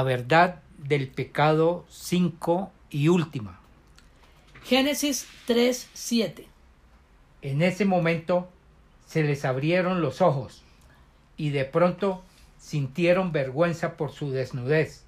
La 0.00 0.04
verdad 0.04 0.62
del 0.78 1.08
pecado 1.08 1.84
5 1.90 2.72
y 2.88 3.08
última. 3.08 3.60
Génesis 4.64 5.28
3, 5.46 5.90
7. 5.92 6.48
En 7.42 7.60
ese 7.60 7.84
momento 7.84 8.48
se 9.06 9.22
les 9.22 9.44
abrieron 9.44 10.00
los 10.00 10.22
ojos 10.22 10.62
y 11.36 11.50
de 11.50 11.66
pronto 11.66 12.22
sintieron 12.58 13.30
vergüenza 13.30 13.98
por 13.98 14.10
su 14.10 14.30
desnudez. 14.30 15.04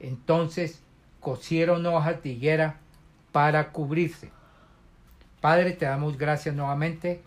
Entonces 0.00 0.80
cosieron 1.20 1.86
hojas 1.86 2.20
de 2.24 2.30
higuera 2.30 2.80
para 3.30 3.70
cubrirse. 3.70 4.32
Padre, 5.40 5.70
te 5.70 5.86
damos 5.86 6.18
gracias 6.18 6.52
nuevamente 6.52 7.22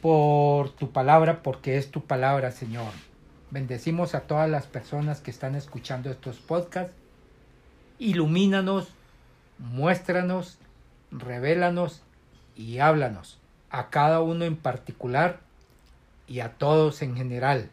por 0.00 0.70
tu 0.70 0.90
palabra, 0.90 1.42
porque 1.42 1.76
es 1.76 1.90
tu 1.90 2.06
palabra, 2.06 2.50
Señor. 2.50 2.92
Bendecimos 3.50 4.14
a 4.14 4.20
todas 4.20 4.50
las 4.50 4.66
personas 4.66 5.20
que 5.20 5.30
están 5.30 5.54
escuchando 5.54 6.10
estos 6.10 6.36
podcasts. 6.36 6.94
Ilumínanos, 7.98 8.88
muéstranos, 9.58 10.58
revélanos 11.10 12.02
y 12.54 12.78
háblanos 12.78 13.38
a 13.70 13.88
cada 13.88 14.20
uno 14.20 14.44
en 14.44 14.56
particular 14.56 15.40
y 16.26 16.40
a 16.40 16.52
todos 16.52 17.00
en 17.00 17.16
general. 17.16 17.70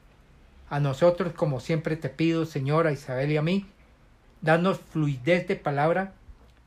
A 0.70 0.80
nosotros, 0.80 1.34
como 1.34 1.60
siempre 1.60 1.98
te 1.98 2.10
pido, 2.10 2.46
Señora 2.46 2.94
Isabel 2.94 3.32
y 3.34 3.38
a 3.38 3.42
mí, 3.42 3.66
danos 4.42 4.80
fluidez 4.80 5.48
de 5.48 5.58
palabra, 5.58 6.14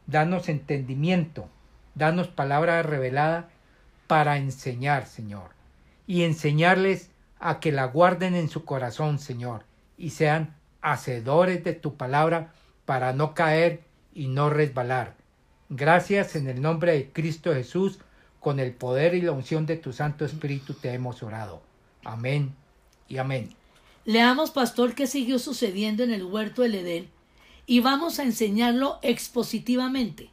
danos 0.06 0.48
entendimiento, 0.50 1.48
danos 1.94 2.28
palabra 2.28 2.82
revelada 2.82 3.48
para 4.06 4.36
enseñar, 4.36 5.06
Señor, 5.06 5.50
y 6.06 6.24
enseñarles 6.24 7.10
a 7.40 7.60
que 7.60 7.72
la 7.72 7.86
guarden 7.86 8.34
en 8.34 8.48
su 8.48 8.64
corazón, 8.64 9.18
Señor, 9.18 9.64
y 9.96 10.10
sean 10.10 10.56
hacedores 10.80 11.64
de 11.64 11.72
tu 11.72 11.96
palabra 11.96 12.52
para 12.84 13.12
no 13.12 13.34
caer 13.34 13.82
y 14.14 14.28
no 14.28 14.50
resbalar. 14.50 15.14
Gracias 15.68 16.34
en 16.36 16.48
el 16.48 16.62
nombre 16.62 16.92
de 16.92 17.10
Cristo 17.10 17.52
Jesús, 17.52 17.98
con 18.40 18.60
el 18.60 18.72
poder 18.72 19.14
y 19.14 19.20
la 19.20 19.32
unción 19.32 19.66
de 19.66 19.76
tu 19.76 19.92
Santo 19.92 20.24
Espíritu 20.24 20.74
te 20.74 20.92
hemos 20.92 21.22
orado. 21.22 21.62
Amén 22.04 22.54
y 23.08 23.18
amén. 23.18 23.50
Leamos, 24.04 24.50
pastor, 24.50 24.94
qué 24.94 25.06
siguió 25.06 25.38
sucediendo 25.38 26.02
en 26.02 26.12
el 26.12 26.24
huerto 26.24 26.62
del 26.62 26.76
Edén 26.76 27.10
y 27.66 27.80
vamos 27.80 28.18
a 28.18 28.22
enseñarlo 28.22 28.98
expositivamente, 29.02 30.30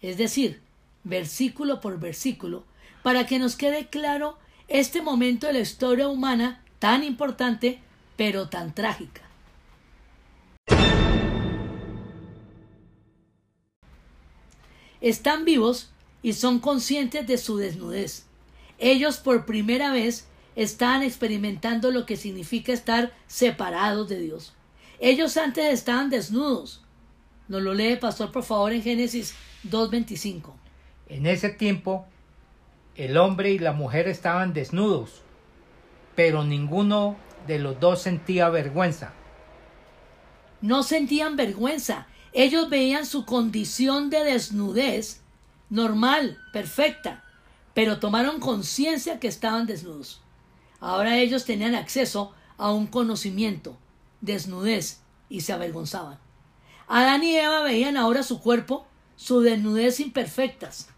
es 0.00 0.16
decir, 0.16 0.60
versículo 1.02 1.80
por 1.80 1.98
versículo, 1.98 2.64
para 3.02 3.26
que 3.26 3.40
nos 3.40 3.56
quede 3.56 3.88
claro 3.88 4.38
este 4.68 5.00
momento 5.00 5.46
de 5.46 5.54
la 5.54 5.58
historia 5.60 6.08
humana 6.08 6.62
tan 6.78 7.02
importante, 7.02 7.80
pero 8.16 8.48
tan 8.48 8.74
trágica. 8.74 9.22
Están 15.00 15.44
vivos 15.44 15.90
y 16.22 16.34
son 16.34 16.58
conscientes 16.58 17.26
de 17.26 17.38
su 17.38 17.56
desnudez. 17.56 18.26
Ellos 18.78 19.18
por 19.18 19.46
primera 19.46 19.92
vez 19.92 20.28
están 20.54 21.02
experimentando 21.02 21.90
lo 21.90 22.04
que 22.04 22.16
significa 22.16 22.72
estar 22.72 23.12
separados 23.26 24.08
de 24.08 24.20
Dios. 24.20 24.54
Ellos 25.00 25.36
antes 25.36 25.72
estaban 25.72 26.10
desnudos. 26.10 26.82
Nos 27.46 27.62
lo 27.62 27.72
lee, 27.74 27.96
pastor, 27.96 28.32
por 28.32 28.42
favor, 28.42 28.72
en 28.72 28.82
Génesis 28.82 29.34
2.25. 29.64 30.52
En 31.08 31.26
ese 31.26 31.50
tiempo, 31.50 32.06
el 32.96 33.16
hombre 33.16 33.52
y 33.52 33.58
la 33.58 33.72
mujer 33.72 34.08
estaban 34.08 34.52
desnudos, 34.52 35.22
pero 36.14 36.44
ninguno 36.44 37.16
de 37.46 37.58
los 37.58 37.78
dos 37.80 38.02
sentía 38.02 38.48
vergüenza. 38.48 39.12
No 40.60 40.82
sentían 40.82 41.36
vergüenza. 41.36 42.08
Ellos 42.32 42.68
veían 42.68 43.06
su 43.06 43.24
condición 43.24 44.10
de 44.10 44.24
desnudez 44.24 45.22
normal, 45.70 46.38
perfecta, 46.52 47.24
pero 47.74 47.98
tomaron 47.98 48.40
conciencia 48.40 49.20
que 49.20 49.28
estaban 49.28 49.66
desnudos. 49.66 50.20
Ahora 50.80 51.18
ellos 51.18 51.44
tenían 51.44 51.74
acceso 51.74 52.32
a 52.56 52.72
un 52.72 52.86
conocimiento, 52.86 53.76
desnudez, 54.20 55.00
y 55.28 55.42
se 55.42 55.52
avergonzaban. 55.52 56.18
Adán 56.86 57.22
y 57.22 57.36
Eva 57.36 57.62
veían 57.62 57.96
ahora 57.96 58.22
su 58.22 58.40
cuerpo, 58.40 58.86
su 59.16 59.40
desnudez 59.40 60.00
imperfectas, 60.00 60.88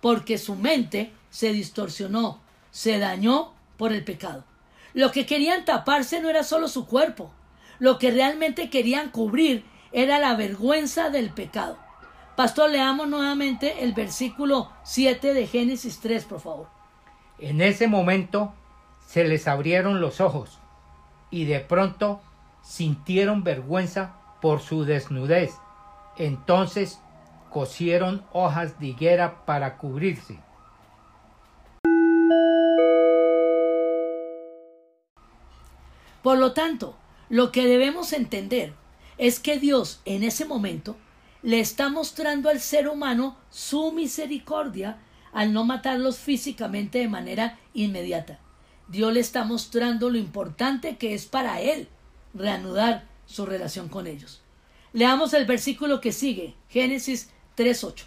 porque 0.00 0.38
su 0.38 0.54
mente 0.54 1.12
se 1.34 1.52
distorsionó, 1.52 2.38
se 2.70 3.00
dañó 3.00 3.54
por 3.76 3.92
el 3.92 4.04
pecado. 4.04 4.44
Lo 4.92 5.10
que 5.10 5.26
querían 5.26 5.64
taparse 5.64 6.20
no 6.20 6.30
era 6.30 6.44
solo 6.44 6.68
su 6.68 6.86
cuerpo, 6.86 7.32
lo 7.80 7.98
que 7.98 8.12
realmente 8.12 8.70
querían 8.70 9.10
cubrir 9.10 9.64
era 9.90 10.20
la 10.20 10.36
vergüenza 10.36 11.10
del 11.10 11.30
pecado. 11.30 11.76
Pastor, 12.36 12.70
leamos 12.70 13.08
nuevamente 13.08 13.82
el 13.82 13.94
versículo 13.94 14.70
7 14.84 15.34
de 15.34 15.48
Génesis 15.48 15.98
3, 15.98 16.24
por 16.24 16.40
favor. 16.40 16.68
En 17.40 17.60
ese 17.60 17.88
momento 17.88 18.54
se 19.08 19.24
les 19.24 19.48
abrieron 19.48 20.00
los 20.00 20.20
ojos 20.20 20.60
y 21.32 21.46
de 21.46 21.58
pronto 21.58 22.20
sintieron 22.62 23.42
vergüenza 23.42 24.14
por 24.40 24.60
su 24.60 24.84
desnudez. 24.84 25.52
Entonces 26.16 27.00
cosieron 27.50 28.24
hojas 28.32 28.78
de 28.78 28.86
higuera 28.86 29.44
para 29.46 29.78
cubrirse. 29.78 30.38
Por 36.24 36.38
lo 36.38 36.54
tanto, 36.54 36.96
lo 37.28 37.52
que 37.52 37.66
debemos 37.66 38.14
entender 38.14 38.72
es 39.18 39.38
que 39.38 39.58
Dios 39.58 40.00
en 40.06 40.22
ese 40.22 40.46
momento 40.46 40.96
le 41.42 41.60
está 41.60 41.90
mostrando 41.90 42.48
al 42.48 42.60
ser 42.60 42.88
humano 42.88 43.36
su 43.50 43.92
misericordia 43.92 44.96
al 45.34 45.52
no 45.52 45.66
matarlos 45.66 46.16
físicamente 46.16 46.98
de 47.00 47.08
manera 47.08 47.58
inmediata. 47.74 48.38
Dios 48.88 49.12
le 49.12 49.20
está 49.20 49.44
mostrando 49.44 50.08
lo 50.08 50.16
importante 50.16 50.96
que 50.96 51.12
es 51.12 51.26
para 51.26 51.60
él 51.60 51.88
reanudar 52.32 53.04
su 53.26 53.44
relación 53.44 53.90
con 53.90 54.06
ellos. 54.06 54.40
Leamos 54.94 55.34
el 55.34 55.44
versículo 55.44 56.00
que 56.00 56.12
sigue, 56.12 56.54
Génesis 56.70 57.28
3.8. 57.58 58.04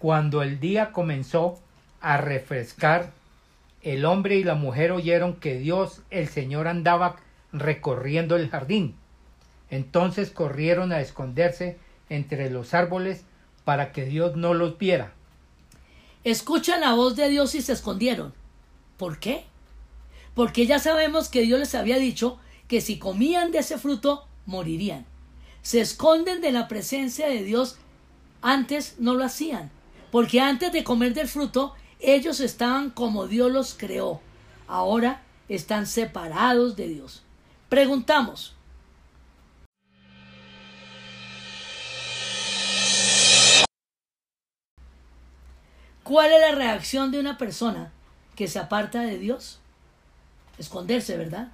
Cuando 0.00 0.42
el 0.42 0.58
día 0.58 0.90
comenzó 0.90 1.60
a 2.00 2.16
refrescar, 2.16 3.12
el 3.82 4.04
hombre 4.04 4.36
y 4.36 4.44
la 4.44 4.54
mujer 4.54 4.92
oyeron 4.92 5.36
que 5.36 5.58
Dios 5.58 6.02
el 6.10 6.28
Señor 6.28 6.68
andaba 6.68 7.16
recorriendo 7.52 8.36
el 8.36 8.48
jardín. 8.48 8.96
Entonces 9.70 10.30
corrieron 10.30 10.92
a 10.92 11.00
esconderse 11.00 11.78
entre 12.08 12.50
los 12.50 12.74
árboles 12.74 13.24
para 13.64 13.92
que 13.92 14.04
Dios 14.04 14.36
no 14.36 14.54
los 14.54 14.78
viera. 14.78 15.12
Escuchan 16.24 16.80
la 16.80 16.94
voz 16.94 17.16
de 17.16 17.28
Dios 17.28 17.54
y 17.54 17.62
se 17.62 17.72
escondieron. 17.72 18.32
¿Por 18.96 19.18
qué? 19.18 19.44
Porque 20.34 20.66
ya 20.66 20.78
sabemos 20.78 21.28
que 21.28 21.42
Dios 21.42 21.58
les 21.58 21.74
había 21.74 21.98
dicho 21.98 22.38
que 22.66 22.80
si 22.80 22.98
comían 22.98 23.52
de 23.52 23.58
ese 23.58 23.78
fruto, 23.78 24.26
morirían. 24.46 25.06
Se 25.62 25.80
esconden 25.80 26.40
de 26.40 26.52
la 26.52 26.68
presencia 26.68 27.28
de 27.28 27.42
Dios. 27.42 27.78
Antes 28.40 28.96
no 28.98 29.14
lo 29.14 29.24
hacían, 29.24 29.70
porque 30.10 30.40
antes 30.40 30.72
de 30.72 30.84
comer 30.84 31.12
del 31.12 31.28
fruto, 31.28 31.74
ellos 32.00 32.40
estaban 32.40 32.90
como 32.90 33.26
Dios 33.26 33.50
los 33.50 33.74
creó. 33.74 34.20
Ahora 34.66 35.22
están 35.48 35.86
separados 35.86 36.76
de 36.76 36.88
Dios. 36.88 37.22
Preguntamos, 37.68 38.54
¿Cuál 46.08 46.32
es 46.32 46.40
la 46.40 46.52
reacción 46.52 47.10
de 47.10 47.20
una 47.20 47.36
persona 47.36 47.92
que 48.34 48.48
se 48.48 48.58
aparta 48.58 49.02
de 49.02 49.18
Dios? 49.18 49.58
Esconderse, 50.56 51.18
¿verdad? 51.18 51.48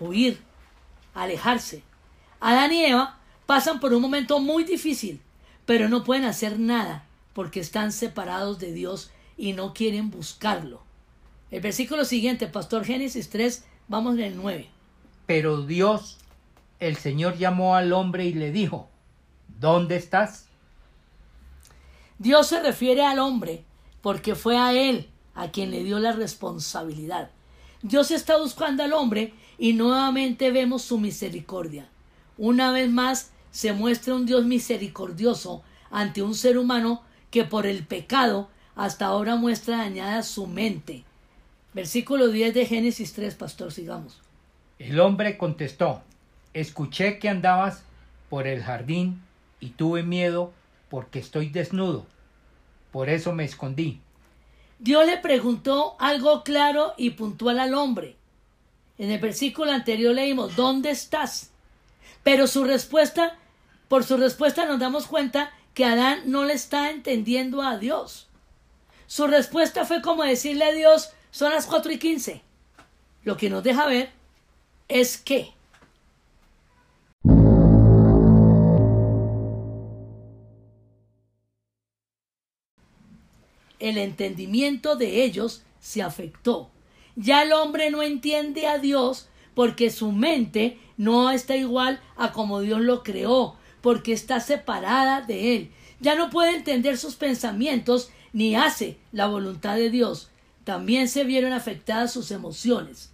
Huir, 0.00 0.40
alejarse. 1.14 1.84
Adán 2.40 2.72
y 2.72 2.84
Eva 2.86 3.20
pasan 3.46 3.78
por 3.78 3.94
un 3.94 4.02
momento 4.02 4.40
muy 4.40 4.64
difícil, 4.64 5.22
pero 5.64 5.88
no 5.88 6.02
pueden 6.02 6.24
hacer 6.24 6.58
nada 6.58 7.04
porque 7.34 7.60
están 7.60 7.92
separados 7.92 8.58
de 8.58 8.72
Dios 8.72 9.12
y 9.38 9.54
no 9.54 9.72
quieren 9.72 10.10
buscarlo. 10.10 10.82
El 11.50 11.62
versículo 11.62 12.04
siguiente, 12.04 12.48
Pastor 12.48 12.84
Génesis 12.84 13.30
3, 13.30 13.64
vamos 13.86 14.16
en 14.16 14.24
el 14.24 14.36
9. 14.36 14.68
Pero 15.26 15.62
Dios, 15.62 16.18
el 16.80 16.96
Señor 16.96 17.38
llamó 17.38 17.76
al 17.76 17.94
hombre 17.94 18.26
y 18.26 18.34
le 18.34 18.52
dijo, 18.52 18.90
¿dónde 19.58 19.96
estás? 19.96 20.46
Dios 22.18 22.48
se 22.48 22.60
refiere 22.60 23.04
al 23.04 23.20
hombre 23.20 23.64
porque 24.02 24.34
fue 24.34 24.58
a 24.58 24.72
él 24.72 25.08
a 25.34 25.50
quien 25.50 25.70
le 25.70 25.84
dio 25.84 26.00
la 26.00 26.12
responsabilidad. 26.12 27.30
Dios 27.82 28.10
está 28.10 28.36
buscando 28.38 28.82
al 28.82 28.92
hombre 28.92 29.32
y 29.56 29.72
nuevamente 29.72 30.50
vemos 30.50 30.82
su 30.82 30.98
misericordia. 30.98 31.88
Una 32.36 32.72
vez 32.72 32.90
más 32.90 33.30
se 33.52 33.72
muestra 33.72 34.14
un 34.14 34.26
Dios 34.26 34.44
misericordioso 34.44 35.62
ante 35.90 36.22
un 36.22 36.34
ser 36.34 36.58
humano 36.58 37.02
que 37.30 37.44
por 37.44 37.66
el 37.66 37.86
pecado 37.86 38.50
hasta 38.78 39.06
ahora 39.06 39.34
muestra 39.34 39.78
dañada 39.78 40.22
su 40.22 40.46
mente. 40.46 41.02
Versículo 41.74 42.28
10 42.28 42.54
de 42.54 42.64
Génesis 42.64 43.12
3, 43.12 43.34
pastor, 43.34 43.72
sigamos. 43.72 44.20
El 44.78 45.00
hombre 45.00 45.36
contestó, 45.36 46.00
escuché 46.54 47.18
que 47.18 47.28
andabas 47.28 47.82
por 48.30 48.46
el 48.46 48.62
jardín 48.62 49.20
y 49.58 49.70
tuve 49.70 50.04
miedo 50.04 50.52
porque 50.90 51.18
estoy 51.18 51.48
desnudo. 51.48 52.06
Por 52.92 53.08
eso 53.08 53.32
me 53.32 53.44
escondí. 53.44 54.00
Dios 54.78 55.04
le 55.06 55.16
preguntó 55.16 55.96
algo 55.98 56.44
claro 56.44 56.94
y 56.96 57.10
puntual 57.10 57.58
al 57.58 57.74
hombre. 57.74 58.14
En 58.96 59.10
el 59.10 59.18
versículo 59.18 59.72
anterior 59.72 60.14
leímos, 60.14 60.54
¿dónde 60.54 60.90
estás? 60.90 61.50
Pero 62.22 62.46
su 62.46 62.62
respuesta, 62.62 63.36
por 63.88 64.04
su 64.04 64.16
respuesta 64.16 64.66
nos 64.66 64.78
damos 64.78 65.08
cuenta 65.08 65.50
que 65.74 65.84
Adán 65.84 66.22
no 66.26 66.44
le 66.44 66.52
está 66.52 66.92
entendiendo 66.92 67.62
a 67.62 67.76
Dios. 67.76 68.27
Su 69.08 69.26
respuesta 69.26 69.86
fue 69.86 70.02
como 70.02 70.22
decirle 70.22 70.66
a 70.66 70.72
Dios, 70.72 71.12
son 71.30 71.50
las 71.50 71.64
4 71.64 71.90
y 71.92 71.98
15. 71.98 72.42
Lo 73.24 73.38
que 73.38 73.48
nos 73.48 73.64
deja 73.64 73.86
ver 73.86 74.10
es 74.86 75.16
que 75.16 75.54
el 83.78 83.96
entendimiento 83.96 84.94
de 84.94 85.24
ellos 85.24 85.62
se 85.80 86.02
afectó. 86.02 86.70
Ya 87.16 87.44
el 87.44 87.54
hombre 87.54 87.90
no 87.90 88.02
entiende 88.02 88.66
a 88.66 88.76
Dios 88.76 89.30
porque 89.54 89.88
su 89.88 90.12
mente 90.12 90.78
no 90.98 91.30
está 91.30 91.56
igual 91.56 91.98
a 92.18 92.32
como 92.32 92.60
Dios 92.60 92.82
lo 92.82 93.02
creó, 93.02 93.56
porque 93.80 94.12
está 94.12 94.40
separada 94.40 95.22
de 95.22 95.56
él. 95.56 95.72
Ya 95.98 96.14
no 96.14 96.28
puede 96.28 96.54
entender 96.54 96.98
sus 96.98 97.16
pensamientos 97.16 98.10
ni 98.32 98.54
hace 98.54 98.98
la 99.12 99.26
voluntad 99.26 99.76
de 99.76 99.90
Dios. 99.90 100.30
También 100.64 101.08
se 101.08 101.24
vieron 101.24 101.52
afectadas 101.52 102.12
sus 102.12 102.30
emociones. 102.30 103.10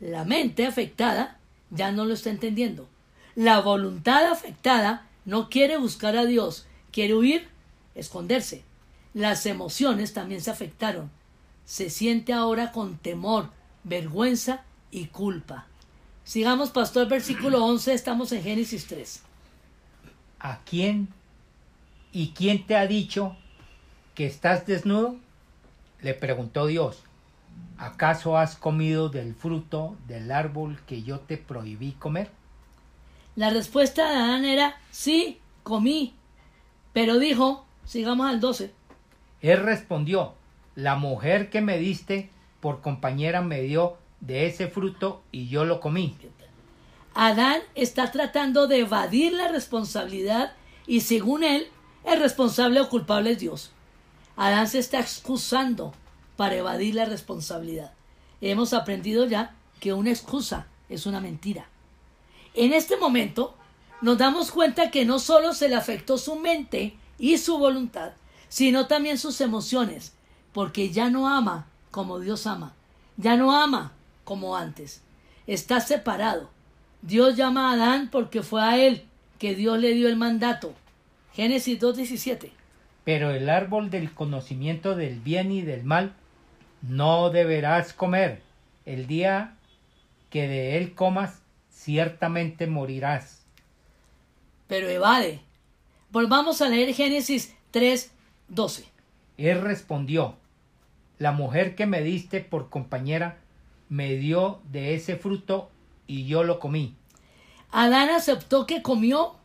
La 0.00 0.24
mente 0.24 0.66
afectada 0.66 1.38
ya 1.70 1.92
no 1.92 2.04
lo 2.04 2.14
está 2.14 2.30
entendiendo. 2.30 2.88
La 3.34 3.60
voluntad 3.60 4.30
afectada 4.30 5.06
no 5.24 5.48
quiere 5.48 5.78
buscar 5.78 6.16
a 6.16 6.26
Dios, 6.26 6.66
quiere 6.90 7.14
huir, 7.14 7.48
esconderse. 7.94 8.62
Las 9.14 9.46
emociones 9.46 10.12
también 10.12 10.40
se 10.40 10.50
afectaron. 10.50 11.10
Se 11.64 11.90
siente 11.90 12.32
ahora 12.32 12.72
con 12.72 12.98
temor, 12.98 13.50
vergüenza 13.84 14.64
y 14.90 15.06
culpa. 15.06 15.66
Sigamos, 16.24 16.70
pastor, 16.70 17.08
versículo 17.08 17.64
11, 17.64 17.94
estamos 17.94 18.32
en 18.32 18.42
Génesis 18.42 18.86
3. 18.86 19.22
¿A 20.40 20.60
quién 20.64 21.08
y 22.12 22.28
quién 22.30 22.66
te 22.66 22.76
ha 22.76 22.86
dicho 22.86 23.36
que 24.22 24.28
estás 24.28 24.66
desnudo? 24.66 25.16
Le 26.00 26.14
preguntó 26.14 26.68
Dios. 26.68 27.02
¿Acaso 27.76 28.38
has 28.38 28.54
comido 28.54 29.08
del 29.08 29.34
fruto 29.34 29.96
del 30.06 30.30
árbol 30.30 30.78
que 30.86 31.02
yo 31.02 31.18
te 31.18 31.36
prohibí 31.36 31.90
comer? 31.98 32.30
La 33.34 33.50
respuesta 33.50 34.08
de 34.08 34.14
Adán 34.14 34.44
era 34.44 34.76
sí, 34.92 35.40
comí. 35.64 36.14
Pero 36.92 37.18
dijo, 37.18 37.66
sigamos 37.84 38.28
al 38.28 38.38
12, 38.38 38.72
él 39.40 39.60
respondió, 39.64 40.34
la 40.76 40.94
mujer 40.94 41.50
que 41.50 41.60
me 41.60 41.78
diste 41.78 42.30
por 42.60 42.80
compañera 42.80 43.42
me 43.42 43.60
dio 43.62 43.96
de 44.20 44.46
ese 44.46 44.68
fruto 44.68 45.24
y 45.32 45.48
yo 45.48 45.64
lo 45.64 45.80
comí. 45.80 46.16
Adán 47.14 47.60
está 47.74 48.12
tratando 48.12 48.68
de 48.68 48.82
evadir 48.82 49.32
la 49.32 49.48
responsabilidad 49.48 50.52
y 50.86 51.00
según 51.00 51.42
él, 51.42 51.66
el 52.04 52.20
responsable 52.20 52.80
o 52.80 52.88
culpable 52.88 53.32
es 53.32 53.40
Dios. 53.40 53.72
Adán 54.36 54.68
se 54.68 54.78
está 54.78 55.00
excusando 55.00 55.92
para 56.36 56.56
evadir 56.56 56.94
la 56.94 57.04
responsabilidad. 57.04 57.92
Hemos 58.40 58.72
aprendido 58.72 59.26
ya 59.26 59.54
que 59.80 59.92
una 59.92 60.10
excusa 60.10 60.66
es 60.88 61.06
una 61.06 61.20
mentira. 61.20 61.66
En 62.54 62.72
este 62.72 62.96
momento 62.96 63.54
nos 64.00 64.18
damos 64.18 64.50
cuenta 64.50 64.90
que 64.90 65.04
no 65.04 65.18
solo 65.18 65.54
se 65.54 65.68
le 65.68 65.76
afectó 65.76 66.18
su 66.18 66.36
mente 66.36 66.96
y 67.18 67.38
su 67.38 67.58
voluntad, 67.58 68.12
sino 68.48 68.86
también 68.86 69.18
sus 69.18 69.40
emociones, 69.40 70.12
porque 70.52 70.90
ya 70.90 71.08
no 71.08 71.28
ama 71.28 71.66
como 71.90 72.18
Dios 72.18 72.46
ama, 72.46 72.74
ya 73.16 73.36
no 73.36 73.52
ama 73.52 73.92
como 74.24 74.56
antes, 74.56 75.02
está 75.46 75.80
separado. 75.80 76.50
Dios 77.02 77.36
llama 77.36 77.70
a 77.70 77.74
Adán 77.74 78.08
porque 78.10 78.42
fue 78.42 78.62
a 78.62 78.78
él 78.78 79.06
que 79.38 79.54
Dios 79.54 79.78
le 79.78 79.94
dio 79.94 80.08
el 80.08 80.16
mandato. 80.16 80.74
Génesis 81.32 81.80
2.17. 81.80 82.50
Pero 83.04 83.30
el 83.30 83.48
árbol 83.48 83.90
del 83.90 84.12
conocimiento 84.12 84.94
del 84.94 85.20
bien 85.20 85.50
y 85.50 85.62
del 85.62 85.84
mal 85.84 86.14
no 86.82 87.30
deberás 87.30 87.92
comer. 87.92 88.42
El 88.84 89.06
día 89.06 89.56
que 90.30 90.48
de 90.48 90.78
él 90.78 90.94
comas, 90.94 91.42
ciertamente 91.70 92.66
morirás. 92.66 93.44
Pero 94.66 94.88
evade. 94.88 95.40
Volvamos 96.10 96.62
a 96.62 96.68
leer 96.68 96.94
Génesis 96.94 97.54
3, 97.70 98.12
12. 98.48 98.84
Él 99.36 99.60
respondió, 99.60 100.36
la 101.18 101.32
mujer 101.32 101.74
que 101.74 101.86
me 101.86 102.02
diste 102.02 102.40
por 102.40 102.70
compañera 102.70 103.38
me 103.88 104.16
dio 104.16 104.60
de 104.70 104.94
ese 104.94 105.16
fruto 105.16 105.70
y 106.06 106.26
yo 106.26 106.44
lo 106.44 106.58
comí. 106.58 106.96
Adán 107.70 108.10
aceptó 108.10 108.66
que 108.66 108.82
comió. 108.82 109.36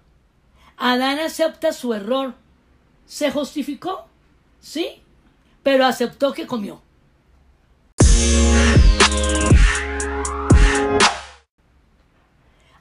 Adán 0.77 1.19
acepta 1.19 1.73
su 1.73 1.93
error. 1.93 2.35
¿Se 3.07 3.31
justificó? 3.31 4.05
Sí, 4.59 5.01
pero 5.63 5.85
aceptó 5.85 6.33
que 6.33 6.45
comió. 6.45 6.81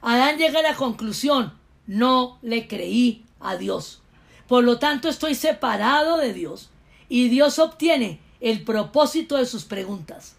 Adán 0.01 0.37
llega 0.37 0.59
a 0.59 0.63
la 0.63 0.75
conclusión, 0.75 1.53
no 1.87 2.39
le 2.41 2.67
creí 2.67 3.25
a 3.39 3.55
Dios. 3.55 4.01
Por 4.47 4.63
lo 4.63 4.79
tanto, 4.79 5.09
estoy 5.09 5.33
separado 5.33 6.17
de 6.17 6.33
Dios 6.33 6.69
y 7.09 7.29
Dios 7.29 7.57
obtiene 7.57 8.19
el 8.39 8.63
propósito 8.63 9.37
de 9.37 9.45
sus 9.45 9.63
preguntas. 9.63 10.35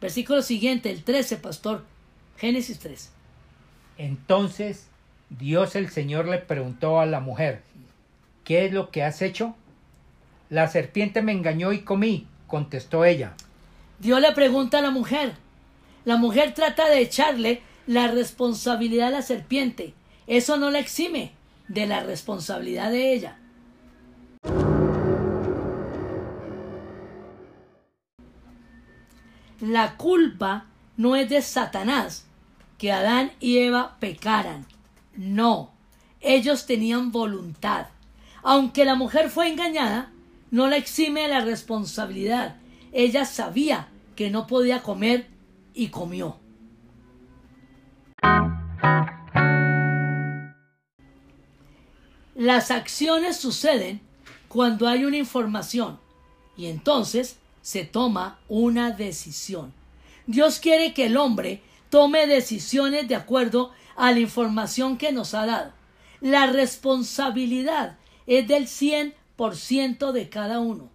Versículo 0.00 0.42
siguiente, 0.42 0.90
el 0.90 1.04
13, 1.04 1.36
pastor. 1.36 1.84
Génesis 2.36 2.78
3. 2.78 3.10
Entonces 3.96 4.88
Dios 5.30 5.76
el 5.76 5.90
Señor 5.90 6.28
le 6.28 6.38
preguntó 6.38 7.00
a 7.00 7.06
la 7.06 7.20
mujer, 7.20 7.62
¿qué 8.44 8.66
es 8.66 8.72
lo 8.72 8.90
que 8.90 9.02
has 9.02 9.22
hecho? 9.22 9.56
La 10.50 10.68
serpiente 10.68 11.22
me 11.22 11.32
engañó 11.32 11.72
y 11.72 11.80
comí, 11.80 12.28
contestó 12.46 13.04
ella. 13.04 13.34
Dios 13.98 14.20
le 14.20 14.32
pregunta 14.32 14.78
a 14.78 14.82
la 14.82 14.90
mujer. 14.90 15.34
La 16.04 16.16
mujer 16.16 16.54
trata 16.54 16.88
de 16.88 17.00
echarle 17.00 17.62
la 17.86 18.08
responsabilidad 18.08 19.08
a 19.08 19.12
la 19.12 19.22
serpiente. 19.22 19.94
Eso 20.26 20.56
no 20.58 20.70
la 20.70 20.78
exime 20.78 21.32
de 21.68 21.86
la 21.86 22.00
responsabilidad 22.00 22.90
de 22.90 23.14
ella. 23.14 23.38
La 29.60 29.96
culpa 29.96 30.66
no 30.96 31.16
es 31.16 31.30
de 31.30 31.40
Satanás 31.40 32.26
que 32.76 32.92
Adán 32.92 33.32
y 33.40 33.58
Eva 33.58 33.96
pecaran. 33.98 34.66
No, 35.16 35.72
ellos 36.20 36.66
tenían 36.66 37.12
voluntad. 37.12 37.86
Aunque 38.46 38.84
la 38.84 38.94
mujer 38.94 39.30
fue 39.30 39.48
engañada, 39.48 40.12
no 40.50 40.68
la 40.68 40.76
exime 40.76 41.22
de 41.22 41.28
la 41.28 41.40
responsabilidad. 41.40 42.56
Ella 42.92 43.24
sabía 43.24 43.88
que 44.16 44.28
no 44.28 44.46
podía 44.46 44.82
comer 44.82 45.26
y 45.72 45.88
comió. 45.88 46.36
Las 52.34 52.70
acciones 52.70 53.38
suceden 53.38 54.02
cuando 54.48 54.88
hay 54.88 55.06
una 55.06 55.16
información 55.16 55.98
y 56.54 56.66
entonces 56.66 57.38
se 57.62 57.84
toma 57.84 58.38
una 58.48 58.90
decisión. 58.90 59.72
Dios 60.26 60.58
quiere 60.58 60.92
que 60.92 61.06
el 61.06 61.16
hombre 61.16 61.62
tome 61.88 62.26
decisiones 62.26 63.08
de 63.08 63.14
acuerdo 63.14 63.72
a 63.96 64.12
la 64.12 64.20
información 64.20 64.98
que 64.98 65.12
nos 65.12 65.32
ha 65.32 65.46
dado. 65.46 65.72
La 66.20 66.46
responsabilidad 66.46 67.96
es 68.26 68.46
del 68.48 68.66
100% 68.66 70.12
de 70.12 70.28
cada 70.28 70.60
uno. 70.60 70.90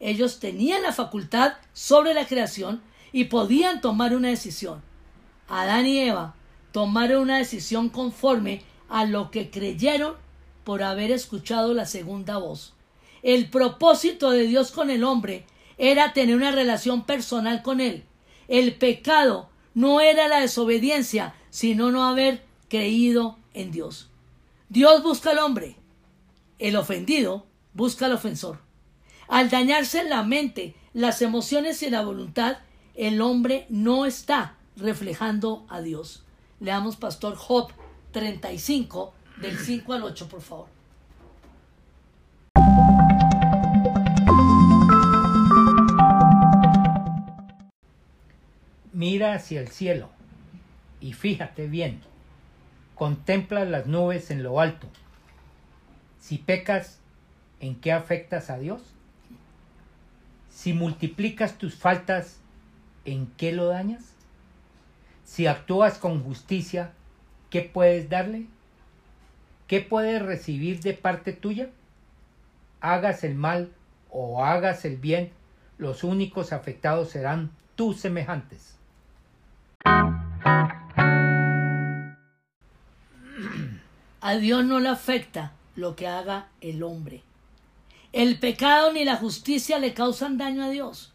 Ellos 0.00 0.40
tenían 0.40 0.82
la 0.82 0.92
facultad 0.92 1.54
sobre 1.72 2.14
la 2.14 2.26
creación 2.26 2.82
y 3.12 3.24
podían 3.24 3.80
tomar 3.80 4.14
una 4.14 4.28
decisión. 4.28 4.82
Adán 5.48 5.86
y 5.86 5.98
Eva 5.98 6.34
tomaron 6.72 7.22
una 7.22 7.38
decisión 7.38 7.88
conforme 7.88 8.62
a 8.88 9.04
lo 9.04 9.30
que 9.30 9.50
creyeron 9.50 10.14
por 10.64 10.82
haber 10.82 11.10
escuchado 11.10 11.74
la 11.74 11.86
segunda 11.86 12.38
voz. 12.38 12.74
El 13.22 13.48
propósito 13.50 14.30
de 14.30 14.46
Dios 14.46 14.72
con 14.72 14.90
el 14.90 15.04
hombre 15.04 15.44
era 15.78 16.12
tener 16.12 16.36
una 16.36 16.50
relación 16.50 17.04
personal 17.04 17.62
con 17.62 17.80
él. 17.80 18.04
El 18.48 18.74
pecado 18.74 19.48
no 19.74 20.00
era 20.00 20.28
la 20.28 20.40
desobediencia, 20.40 21.34
sino 21.50 21.90
no 21.90 22.04
haber 22.04 22.44
creído 22.68 23.38
en 23.54 23.70
Dios. 23.70 24.08
Dios 24.68 25.02
busca 25.02 25.30
al 25.30 25.38
hombre. 25.38 25.76
El 26.62 26.76
ofendido 26.76 27.44
busca 27.74 28.06
al 28.06 28.12
ofensor. 28.12 28.60
Al 29.26 29.50
dañarse 29.50 30.04
la 30.04 30.22
mente, 30.22 30.76
las 30.92 31.20
emociones 31.20 31.82
y 31.82 31.90
la 31.90 32.02
voluntad, 32.02 32.58
el 32.94 33.20
hombre 33.20 33.66
no 33.68 34.06
está 34.06 34.54
reflejando 34.76 35.66
a 35.68 35.80
Dios. 35.80 36.22
Leamos 36.60 36.94
Pastor 36.94 37.34
Job 37.34 37.72
35, 38.12 39.12
del 39.40 39.58
5 39.58 39.92
al 39.92 40.04
8, 40.04 40.28
por 40.28 40.40
favor. 40.40 40.68
Mira 48.92 49.34
hacia 49.34 49.60
el 49.60 49.66
cielo 49.66 50.10
y 51.00 51.12
fíjate 51.12 51.66
bien. 51.66 52.00
Contempla 52.94 53.64
las 53.64 53.88
nubes 53.88 54.30
en 54.30 54.44
lo 54.44 54.60
alto. 54.60 54.86
Si 56.22 56.38
pecas, 56.38 57.00
¿en 57.58 57.74
qué 57.74 57.90
afectas 57.90 58.48
a 58.48 58.56
Dios? 58.56 58.80
Si 60.48 60.72
multiplicas 60.72 61.58
tus 61.58 61.74
faltas, 61.74 62.38
¿en 63.04 63.26
qué 63.36 63.50
lo 63.50 63.66
dañas? 63.66 64.14
Si 65.24 65.48
actúas 65.48 65.98
con 65.98 66.22
justicia, 66.22 66.92
¿qué 67.50 67.62
puedes 67.62 68.08
darle? 68.08 68.46
¿Qué 69.66 69.80
puedes 69.80 70.22
recibir 70.22 70.80
de 70.80 70.94
parte 70.94 71.32
tuya? 71.32 71.70
Hagas 72.80 73.24
el 73.24 73.34
mal 73.34 73.72
o 74.08 74.44
hagas 74.44 74.84
el 74.84 74.98
bien, 74.98 75.32
los 75.76 76.04
únicos 76.04 76.52
afectados 76.52 77.10
serán 77.10 77.50
tus 77.74 77.98
semejantes. 77.98 78.78
A 84.20 84.36
Dios 84.36 84.64
no 84.64 84.78
le 84.78 84.88
afecta 84.88 85.50
lo 85.76 85.96
que 85.96 86.06
haga 86.06 86.48
el 86.60 86.82
hombre. 86.82 87.22
El 88.12 88.38
pecado 88.38 88.92
ni 88.92 89.04
la 89.04 89.16
justicia 89.16 89.78
le 89.78 89.94
causan 89.94 90.36
daño 90.36 90.64
a 90.64 90.70
Dios. 90.70 91.12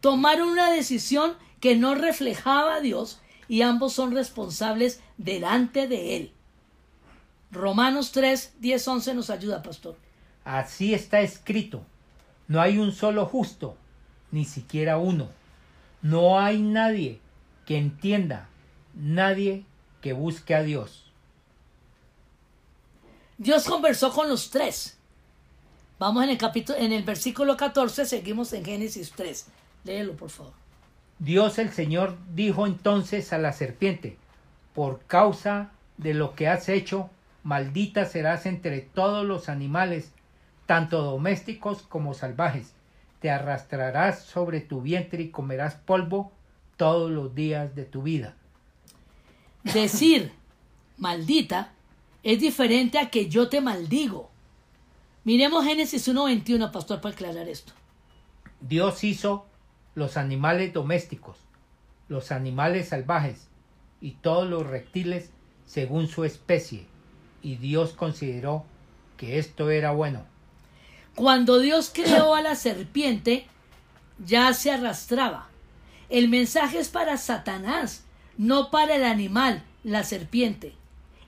Tomaron 0.00 0.48
una 0.48 0.70
decisión 0.70 1.34
que 1.60 1.76
no 1.76 1.94
reflejaba 1.94 2.76
a 2.76 2.80
Dios 2.80 3.20
y 3.48 3.62
ambos 3.62 3.92
son 3.92 4.12
responsables 4.12 5.00
delante 5.18 5.86
de 5.86 6.16
Él. 6.16 6.32
Romanos 7.50 8.12
3, 8.12 8.54
10, 8.60 8.88
11 8.88 9.14
nos 9.14 9.28
ayuda, 9.28 9.62
pastor. 9.62 9.96
Así 10.44 10.94
está 10.94 11.20
escrito. 11.20 11.82
No 12.48 12.60
hay 12.60 12.78
un 12.78 12.92
solo 12.92 13.26
justo, 13.26 13.76
ni 14.30 14.44
siquiera 14.44 14.98
uno. 14.98 15.28
No 16.00 16.40
hay 16.40 16.62
nadie 16.62 17.20
que 17.66 17.76
entienda, 17.76 18.48
nadie 18.94 19.64
que 20.00 20.12
busque 20.12 20.54
a 20.54 20.62
Dios. 20.62 21.09
Dios 23.40 23.64
conversó 23.64 24.12
con 24.12 24.28
los 24.28 24.50
tres. 24.50 24.98
Vamos 25.98 26.24
en 26.24 26.28
el 26.28 26.36
capítulo, 26.36 26.78
en 26.78 26.92
el 26.92 27.04
versículo 27.04 27.56
14, 27.56 28.04
seguimos 28.04 28.52
en 28.52 28.66
Génesis 28.66 29.12
3. 29.16 29.46
Léelo, 29.84 30.12
por 30.14 30.28
favor. 30.28 30.52
Dios 31.18 31.58
el 31.58 31.70
Señor 31.70 32.18
dijo 32.34 32.66
entonces 32.66 33.32
a 33.32 33.38
la 33.38 33.54
serpiente, 33.54 34.18
por 34.74 35.00
causa 35.06 35.70
de 35.96 36.12
lo 36.12 36.34
que 36.34 36.48
has 36.48 36.68
hecho, 36.68 37.08
maldita 37.42 38.04
serás 38.04 38.44
entre 38.44 38.82
todos 38.82 39.24
los 39.24 39.48
animales, 39.48 40.12
tanto 40.66 41.00
domésticos 41.00 41.80
como 41.80 42.12
salvajes. 42.12 42.74
Te 43.20 43.30
arrastrarás 43.30 44.22
sobre 44.22 44.60
tu 44.60 44.82
vientre 44.82 45.22
y 45.22 45.30
comerás 45.30 45.76
polvo 45.76 46.30
todos 46.76 47.10
los 47.10 47.34
días 47.34 47.74
de 47.74 47.86
tu 47.86 48.02
vida. 48.02 48.34
Decir 49.64 50.30
maldita 50.98 51.72
es 52.22 52.40
diferente 52.40 52.98
a 52.98 53.10
que 53.10 53.28
yo 53.28 53.48
te 53.48 53.60
maldigo. 53.60 54.30
Miremos 55.24 55.64
Génesis 55.64 56.08
1.21, 56.08 56.70
pastor, 56.70 57.00
para 57.00 57.14
aclarar 57.14 57.48
esto. 57.48 57.72
Dios 58.60 59.04
hizo 59.04 59.46
los 59.94 60.16
animales 60.16 60.72
domésticos, 60.72 61.36
los 62.08 62.32
animales 62.32 62.88
salvajes 62.88 63.48
y 64.00 64.12
todos 64.12 64.48
los 64.48 64.66
reptiles 64.66 65.30
según 65.66 66.08
su 66.08 66.24
especie, 66.24 66.86
y 67.42 67.56
Dios 67.56 67.92
consideró 67.92 68.64
que 69.16 69.38
esto 69.38 69.70
era 69.70 69.92
bueno. 69.92 70.24
Cuando 71.14 71.58
Dios 71.58 71.90
creó 71.94 72.34
a 72.34 72.42
la 72.42 72.54
serpiente, 72.54 73.46
ya 74.18 74.52
se 74.52 74.72
arrastraba. 74.72 75.48
El 76.08 76.28
mensaje 76.28 76.78
es 76.78 76.88
para 76.88 77.16
Satanás, 77.16 78.04
no 78.36 78.70
para 78.70 78.96
el 78.96 79.04
animal, 79.04 79.62
la 79.84 80.02
serpiente. 80.02 80.74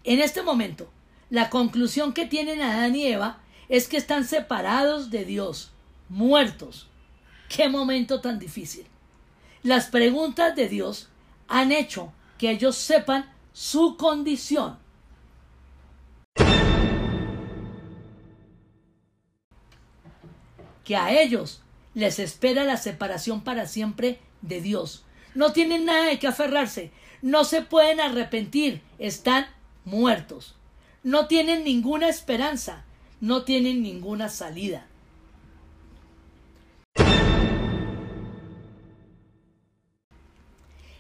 En 0.05 0.21
este 0.21 0.43
momento, 0.43 0.91
la 1.31 1.49
conclusión 1.49 2.13
que 2.13 2.27
tienen 2.27 2.61
Adán 2.61 2.97
y 2.97 3.07
Eva 3.07 3.39
es 3.69 3.87
que 3.87 3.97
están 3.97 4.27
separados 4.27 5.11
de 5.11 5.25
Dios, 5.25 5.71
muertos. 6.09 6.89
Qué 7.49 7.69
momento 7.69 8.21
tan 8.21 8.39
difícil. 8.39 8.87
Las 9.63 9.87
preguntas 9.87 10.57
de 10.57 10.69
Dios 10.69 11.09
han 11.47 11.71
hecho 11.71 12.13
que 12.37 12.51
ellos 12.51 12.77
sepan 12.77 13.31
su 13.53 13.97
condición. 13.97 14.79
Que 20.85 20.97
a 20.97 21.13
ellos 21.13 21.63
les 21.95 22.19
espera 22.19 22.65
la 22.65 22.77
separación 22.77 23.43
para 23.43 23.69
siempre 23.69 24.19
de 24.41 24.61
Dios. 24.61 25.05
No 25.35 25.53
tienen 25.53 25.85
nada 25.85 26.07
de 26.07 26.19
qué 26.19 26.27
aferrarse, 26.27 26.91
no 27.23 27.45
se 27.45 27.63
pueden 27.63 28.01
arrepentir, 28.01 28.83
están 28.99 29.47
muertos. 29.85 30.55
No 31.03 31.27
tienen 31.27 31.65
ninguna 31.65 32.09
esperanza, 32.09 32.85
no 33.21 33.43
tienen 33.43 33.83
ninguna 33.83 34.29
salida. 34.29 34.87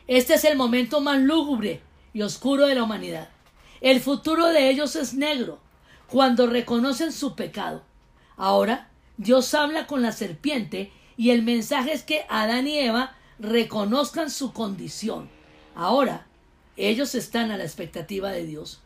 Este 0.06 0.34
es 0.34 0.44
el 0.44 0.56
momento 0.56 1.00
más 1.00 1.20
lúgubre 1.20 1.80
y 2.12 2.22
oscuro 2.22 2.66
de 2.66 2.74
la 2.74 2.82
humanidad. 2.82 3.28
El 3.80 4.00
futuro 4.00 4.46
de 4.48 4.68
ellos 4.68 4.96
es 4.96 5.14
negro 5.14 5.60
cuando 6.06 6.46
reconocen 6.46 7.12
su 7.12 7.34
pecado. 7.34 7.82
Ahora 8.36 8.90
Dios 9.16 9.54
habla 9.54 9.86
con 9.86 10.02
la 10.02 10.12
serpiente 10.12 10.92
y 11.16 11.30
el 11.30 11.42
mensaje 11.42 11.92
es 11.92 12.02
que 12.02 12.26
Adán 12.28 12.66
y 12.66 12.78
Eva 12.78 13.14
reconozcan 13.38 14.30
su 14.30 14.52
condición. 14.52 15.28
Ahora 15.74 16.26
ellos 16.76 17.14
están 17.14 17.50
a 17.50 17.56
la 17.56 17.64
expectativa 17.64 18.30
de 18.30 18.46
Dios. 18.46 18.80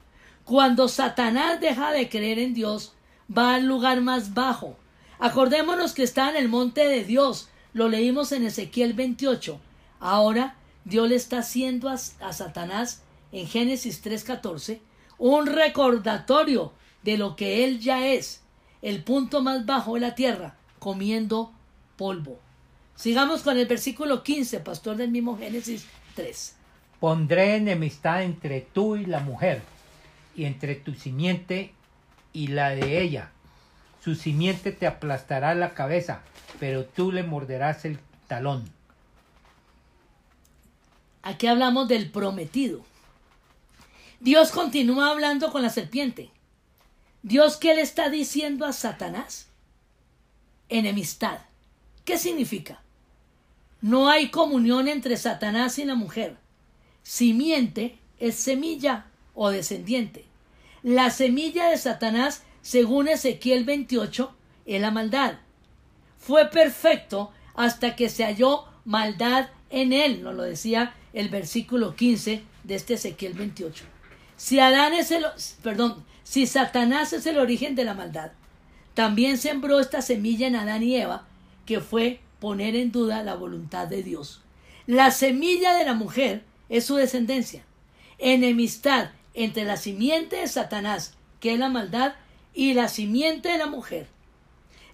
Cuando 0.44 0.88
Satanás 0.88 1.60
deja 1.60 1.92
de 1.92 2.08
creer 2.08 2.38
en 2.38 2.54
Dios, 2.54 2.94
va 3.36 3.54
al 3.54 3.66
lugar 3.66 4.00
más 4.00 4.34
bajo. 4.34 4.76
Acordémonos 5.18 5.92
que 5.92 6.02
está 6.02 6.30
en 6.30 6.36
el 6.36 6.48
monte 6.48 6.86
de 6.86 7.04
Dios. 7.04 7.48
Lo 7.72 7.88
leímos 7.88 8.32
en 8.32 8.46
Ezequiel 8.46 8.92
28. 8.92 9.60
Ahora 9.98 10.56
Dios 10.84 11.08
le 11.08 11.16
está 11.16 11.38
haciendo 11.38 11.88
a, 11.88 11.94
a 11.94 12.32
Satanás 12.32 13.02
en 13.32 13.46
Génesis 13.46 14.04
3.14 14.04 14.80
un 15.18 15.46
recordatorio 15.46 16.72
de 17.02 17.16
lo 17.16 17.36
que 17.36 17.64
él 17.64 17.80
ya 17.80 18.06
es, 18.06 18.42
el 18.82 19.02
punto 19.02 19.42
más 19.42 19.64
bajo 19.64 19.94
de 19.94 20.00
la 20.00 20.14
tierra, 20.14 20.56
comiendo 20.78 21.52
polvo. 21.96 22.38
Sigamos 22.94 23.42
con 23.42 23.58
el 23.58 23.66
versículo 23.66 24.22
15, 24.22 24.60
pastor 24.60 24.96
del 24.96 25.10
mismo 25.10 25.38
Génesis 25.38 25.86
3. 26.14 26.55
Pondré 27.06 27.54
enemistad 27.54 28.24
entre 28.24 28.60
tú 28.60 28.96
y 28.96 29.06
la 29.06 29.20
mujer, 29.20 29.62
y 30.34 30.44
entre 30.44 30.74
tu 30.74 30.92
simiente 30.92 31.72
y 32.32 32.48
la 32.48 32.70
de 32.70 33.00
ella. 33.00 33.30
Su 34.02 34.16
simiente 34.16 34.72
te 34.72 34.88
aplastará 34.88 35.54
la 35.54 35.72
cabeza, 35.72 36.22
pero 36.58 36.84
tú 36.84 37.12
le 37.12 37.22
morderás 37.22 37.84
el 37.84 38.00
talón. 38.26 38.68
Aquí 41.22 41.46
hablamos 41.46 41.86
del 41.86 42.10
prometido. 42.10 42.84
Dios 44.18 44.50
continúa 44.50 45.12
hablando 45.12 45.52
con 45.52 45.62
la 45.62 45.70
serpiente. 45.70 46.32
Dios, 47.22 47.56
¿qué 47.56 47.76
le 47.76 47.82
está 47.82 48.10
diciendo 48.10 48.66
a 48.66 48.72
Satanás? 48.72 49.46
Enemistad. 50.68 51.38
¿Qué 52.04 52.18
significa? 52.18 52.82
No 53.80 54.08
hay 54.08 54.32
comunión 54.32 54.88
entre 54.88 55.16
Satanás 55.16 55.78
y 55.78 55.84
la 55.84 55.94
mujer. 55.94 56.44
Simiente 57.06 58.00
es 58.18 58.34
semilla 58.34 59.06
o 59.36 59.50
descendiente. 59.50 60.24
La 60.82 61.10
semilla 61.10 61.68
de 61.70 61.76
Satanás, 61.76 62.42
según 62.62 63.06
Ezequiel 63.06 63.64
28, 63.64 64.34
es 64.66 64.80
la 64.80 64.90
maldad. 64.90 65.34
Fue 66.18 66.50
perfecto 66.50 67.30
hasta 67.54 67.94
que 67.94 68.08
se 68.08 68.24
halló 68.24 68.64
maldad 68.84 69.50
en 69.70 69.92
él, 69.92 70.24
nos 70.24 70.34
lo 70.34 70.42
decía 70.42 70.94
el 71.12 71.28
versículo 71.28 71.94
15 71.94 72.42
de 72.64 72.74
este 72.74 72.94
Ezequiel 72.94 73.34
28. 73.34 73.84
Si 74.36 74.58
Adán 74.58 74.92
es 74.92 75.12
el, 75.12 75.24
perdón, 75.62 76.04
si 76.24 76.48
Satanás 76.48 77.12
es 77.12 77.24
el 77.26 77.38
origen 77.38 77.76
de 77.76 77.84
la 77.84 77.94
maldad, 77.94 78.32
también 78.94 79.38
sembró 79.38 79.78
esta 79.78 80.02
semilla 80.02 80.48
en 80.48 80.56
Adán 80.56 80.82
y 80.82 80.96
Eva, 80.96 81.28
que 81.66 81.80
fue 81.80 82.18
poner 82.40 82.74
en 82.74 82.90
duda 82.90 83.22
la 83.22 83.36
voluntad 83.36 83.86
de 83.86 84.02
Dios. 84.02 84.42
La 84.88 85.12
semilla 85.12 85.74
de 85.74 85.84
la 85.84 85.94
mujer 85.94 86.42
es 86.68 86.84
su 86.84 86.96
descendencia. 86.96 87.64
Enemistad 88.18 89.10
entre 89.34 89.64
la 89.64 89.76
simiente 89.76 90.36
de 90.36 90.48
Satanás, 90.48 91.14
que 91.40 91.52
es 91.52 91.58
la 91.58 91.68
maldad, 91.68 92.14
y 92.54 92.72
la 92.72 92.88
simiente 92.88 93.50
de 93.50 93.58
la 93.58 93.66
mujer. 93.66 94.08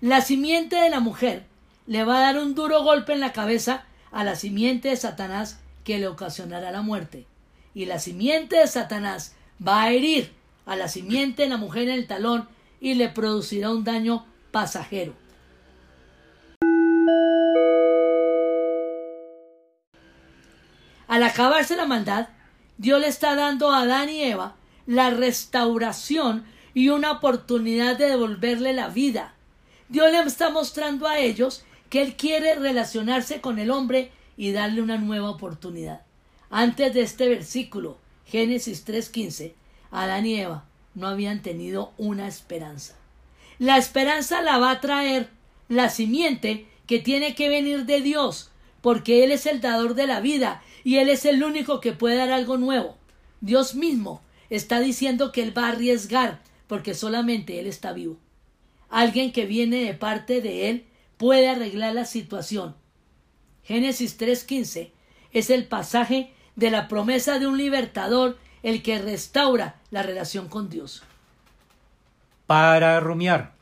La 0.00 0.20
simiente 0.20 0.76
de 0.76 0.90
la 0.90 0.98
mujer 0.98 1.44
le 1.86 2.04
va 2.04 2.18
a 2.18 2.32
dar 2.32 2.38
un 2.38 2.54
duro 2.54 2.82
golpe 2.82 3.12
en 3.12 3.20
la 3.20 3.32
cabeza 3.32 3.84
a 4.10 4.24
la 4.24 4.34
simiente 4.34 4.88
de 4.88 4.96
Satanás 4.96 5.60
que 5.84 5.98
le 5.98 6.08
ocasionará 6.08 6.72
la 6.72 6.82
muerte. 6.82 7.26
y 7.74 7.86
la 7.86 7.98
simiente 7.98 8.56
de 8.56 8.66
Satanás 8.66 9.34
va 9.66 9.82
a 9.82 9.92
herir 9.92 10.32
a 10.66 10.76
la 10.76 10.88
simiente 10.88 11.42
de 11.42 11.48
la 11.48 11.56
mujer 11.56 11.84
en 11.84 11.94
el 11.94 12.06
talón 12.06 12.48
y 12.80 12.94
le 12.94 13.08
producirá 13.08 13.70
un 13.70 13.84
daño 13.84 14.26
pasajero. 14.50 15.14
Acabarse 21.32 21.76
la 21.76 21.86
maldad, 21.86 22.28
Dios 22.78 23.00
le 23.00 23.08
está 23.08 23.34
dando 23.34 23.70
a 23.70 23.80
Adán 23.80 24.08
y 24.08 24.22
Eva 24.22 24.54
la 24.86 25.10
restauración 25.10 26.44
y 26.74 26.88
una 26.88 27.12
oportunidad 27.12 27.96
de 27.96 28.06
devolverle 28.06 28.72
la 28.72 28.88
vida. 28.88 29.34
Dios 29.88 30.10
le 30.12 30.20
está 30.20 30.50
mostrando 30.50 31.08
a 31.08 31.18
ellos 31.18 31.64
que 31.90 32.02
Él 32.02 32.16
quiere 32.16 32.54
relacionarse 32.54 33.40
con 33.40 33.58
el 33.58 33.70
hombre 33.70 34.10
y 34.36 34.52
darle 34.52 34.82
una 34.82 34.98
nueva 34.98 35.30
oportunidad. 35.30 36.02
Antes 36.50 36.94
de 36.94 37.02
este 37.02 37.28
versículo, 37.28 37.98
Génesis 38.26 38.86
3.15, 38.86 39.52
Adán 39.90 40.26
y 40.26 40.40
Eva 40.40 40.64
no 40.94 41.06
habían 41.06 41.42
tenido 41.42 41.92
una 41.98 42.28
esperanza. 42.28 42.94
La 43.58 43.76
esperanza 43.78 44.42
la 44.42 44.58
va 44.58 44.70
a 44.70 44.80
traer 44.80 45.30
la 45.68 45.88
simiente 45.88 46.66
que 46.86 46.98
tiene 46.98 47.34
que 47.34 47.48
venir 47.48 47.86
de 47.86 48.00
Dios, 48.00 48.51
porque 48.82 49.24
Él 49.24 49.32
es 49.32 49.46
el 49.46 49.62
dador 49.62 49.94
de 49.94 50.06
la 50.06 50.20
vida 50.20 50.62
y 50.84 50.98
Él 50.98 51.08
es 51.08 51.24
el 51.24 51.42
único 51.42 51.80
que 51.80 51.92
puede 51.92 52.16
dar 52.16 52.30
algo 52.30 52.58
nuevo. 52.58 52.98
Dios 53.40 53.74
mismo 53.74 54.20
está 54.50 54.80
diciendo 54.80 55.32
que 55.32 55.42
Él 55.42 55.56
va 55.56 55.68
a 55.68 55.70
arriesgar, 55.70 56.42
porque 56.66 56.92
solamente 56.92 57.58
Él 57.58 57.66
está 57.66 57.92
vivo. 57.92 58.18
Alguien 58.90 59.32
que 59.32 59.46
viene 59.46 59.84
de 59.84 59.94
parte 59.94 60.42
de 60.42 60.68
Él 60.68 60.84
puede 61.16 61.48
arreglar 61.48 61.94
la 61.94 62.04
situación. 62.04 62.76
Génesis 63.62 64.18
3.15 64.20 64.90
es 65.32 65.48
el 65.48 65.66
pasaje 65.66 66.34
de 66.56 66.70
la 66.70 66.88
promesa 66.88 67.38
de 67.38 67.46
un 67.46 67.56
libertador, 67.56 68.38
el 68.62 68.82
que 68.82 68.98
restaura 68.98 69.80
la 69.90 70.02
relación 70.02 70.48
con 70.48 70.68
Dios. 70.68 71.02
Para 72.46 73.00
rumiar. 73.00 73.54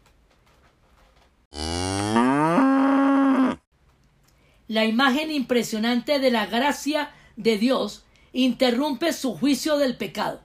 La 4.71 4.85
imagen 4.85 5.33
impresionante 5.33 6.21
de 6.21 6.31
la 6.31 6.47
gracia 6.47 7.11
de 7.35 7.59
Dios 7.59 8.05
interrumpe 8.33 9.13
su 9.13 9.35
juicio 9.35 9.79
del 9.79 9.97
pecado. 9.97 10.43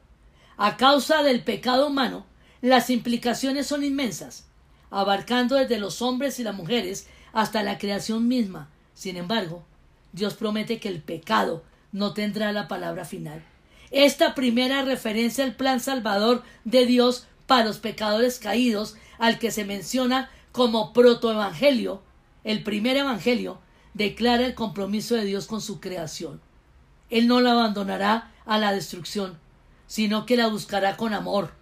A 0.58 0.78
causa 0.78 1.22
del 1.22 1.44
pecado 1.44 1.86
humano, 1.86 2.26
las 2.60 2.90
implicaciones 2.90 3.68
son 3.68 3.84
inmensas, 3.84 4.48
abarcando 4.90 5.58
desde 5.58 5.78
los 5.78 6.02
hombres 6.02 6.40
y 6.40 6.44
las 6.44 6.56
mujeres 6.56 7.08
hasta 7.34 7.62
la 7.62 7.78
creación 7.78 8.28
misma. 8.28 8.72
Sin 8.96 9.16
embargo, 9.16 9.64
Dios 10.12 10.34
promete 10.34 10.80
que 10.80 10.90
el 10.90 11.04
pecado 11.04 11.64
no 11.92 12.16
tendrá 12.16 12.52
la 12.52 12.68
palabra 12.68 13.06
final. 13.06 13.44
Esta 13.92 14.34
primera 14.34 14.82
referencia 14.82 15.44
al 15.44 15.54
plan 15.54 15.80
salvador 15.80 16.42
de 16.64 16.88
Dios 16.88 17.28
para 17.46 17.66
los 17.66 17.78
pecadores 17.78 18.40
caídos, 18.40 18.96
al 19.20 19.38
que 19.38 19.52
se 19.52 19.66
menciona 19.66 20.32
como 20.52 20.94
protoevangelio, 20.94 22.02
el 22.44 22.64
primer 22.64 22.98
evangelio, 22.98 23.60
declara 23.96 24.46
el 24.46 24.54
compromiso 24.54 25.16
de 25.16 25.24
Dios 25.24 25.48
con 25.48 25.62
su 25.62 25.80
creación. 25.80 26.42
Él 27.10 27.28
no 27.28 27.42
la 27.42 27.54
abandonará 27.54 28.32
a 28.46 28.60
la 28.60 28.74
destrucción, 28.74 29.40
sino 29.88 30.26
que 30.26 30.36
la 30.36 30.48
buscará 30.48 30.98
con 30.98 31.14
amor. 31.14 31.54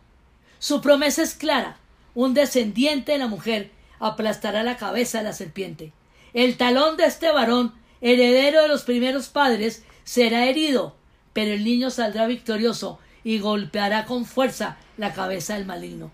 Su 0.59 0.81
promesa 0.81 1.21
es 1.21 1.35
clara. 1.35 1.77
Un 2.15 2.33
descendiente 2.33 3.13
de 3.13 3.19
la 3.19 3.27
mujer 3.27 3.71
aplastará 3.99 4.63
la 4.63 4.77
cabeza 4.77 5.19
de 5.19 5.25
la 5.25 5.33
serpiente. 5.33 5.93
El 6.33 6.57
talón 6.57 6.97
de 6.97 7.05
este 7.05 7.31
varón, 7.31 7.73
heredero 8.01 8.63
de 8.63 8.67
los 8.67 8.83
primeros 8.83 9.27
padres, 9.29 9.83
será 10.03 10.47
herido, 10.47 10.95
pero 11.33 11.51
el 11.51 11.63
niño 11.63 11.91
saldrá 11.91 12.25
victorioso 12.25 12.99
y 13.23 13.39
golpeará 13.39 14.05
con 14.05 14.25
fuerza 14.25 14.77
la 14.97 15.13
cabeza 15.13 15.53
del 15.53 15.65
maligno. 15.65 16.11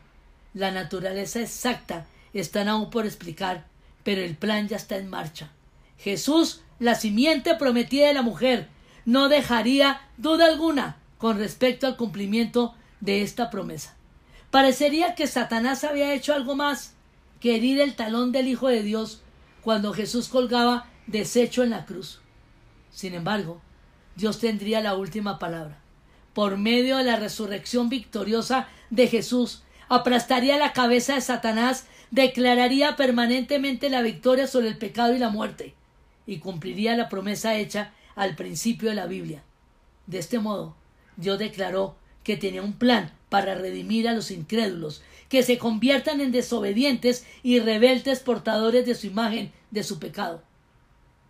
La 0.53 0.71
naturaleza 0.71 1.39
exacta 1.39 2.07
está 2.33 2.69
aún 2.69 2.89
por 2.89 3.05
explicar, 3.05 3.65
pero 4.03 4.21
el 4.21 4.35
plan 4.35 4.67
ya 4.67 4.75
está 4.75 4.97
en 4.97 5.09
marcha. 5.09 5.51
Jesús, 5.99 6.61
la 6.79 6.95
simiente 6.95 7.55
prometida 7.55 8.07
de 8.07 8.13
la 8.13 8.21
mujer, 8.21 8.69
no 9.03 9.27
dejaría 9.27 10.01
duda 10.17 10.45
alguna 10.45 10.97
con 11.17 11.37
respecto 11.37 11.87
al 11.87 11.97
cumplimiento 11.97 12.73
de 13.01 13.21
esta 13.21 13.49
promesa. 13.49 13.95
Parecería 14.49 15.13
que 15.13 15.27
Satanás 15.27 15.83
había 15.83 16.13
hecho 16.13 16.33
algo 16.33 16.55
más 16.55 16.93
que 17.41 17.55
herir 17.55 17.81
el 17.81 17.95
talón 17.95 18.31
del 18.31 18.47
Hijo 18.47 18.69
de 18.69 18.81
Dios 18.81 19.21
cuando 19.61 19.93
Jesús 19.93 20.29
colgaba 20.29 20.87
deshecho 21.05 21.63
en 21.63 21.71
la 21.71 21.85
cruz. 21.85 22.21
Sin 22.91 23.13
embargo, 23.13 23.61
Dios 24.15 24.39
tendría 24.39 24.81
la 24.81 24.95
última 24.95 25.37
palabra. 25.37 25.81
Por 26.33 26.57
medio 26.57 26.97
de 26.97 27.03
la 27.03 27.17
resurrección 27.17 27.89
victoriosa 27.89 28.69
de 28.89 29.07
Jesús, 29.07 29.63
aplastaría 29.89 30.57
la 30.57 30.71
cabeza 30.71 31.15
de 31.15 31.21
Satanás, 31.21 31.87
declararía 32.09 32.95
permanentemente 32.95 33.89
la 33.89 34.01
victoria 34.01 34.47
sobre 34.47 34.69
el 34.69 34.77
pecado 34.77 35.13
y 35.13 35.19
la 35.19 35.29
muerte 35.29 35.75
y 36.29 36.37
cumpliría 36.37 36.95
la 36.95 37.09
promesa 37.09 37.55
hecha 37.55 37.91
al 38.15 38.35
principio 38.35 38.89
de 38.89 38.95
la 38.95 39.07
Biblia. 39.07 39.41
De 40.05 40.19
este 40.19 40.37
modo, 40.37 40.75
Dios 41.17 41.39
declaró 41.39 41.95
que 42.23 42.37
tenía 42.37 42.61
un 42.61 42.73
plan 42.73 43.11
para 43.29 43.55
redimir 43.55 44.07
a 44.07 44.13
los 44.13 44.29
incrédulos, 44.29 45.01
que 45.27 45.41
se 45.41 45.57
conviertan 45.57 46.21
en 46.21 46.31
desobedientes 46.31 47.25
y 47.41 47.59
rebeldes 47.59 48.19
portadores 48.19 48.85
de 48.85 48.93
su 48.93 49.07
imagen, 49.07 49.51
de 49.71 49.83
su 49.83 49.97
pecado. 49.97 50.43